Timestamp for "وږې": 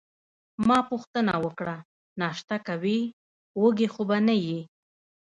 3.61-3.87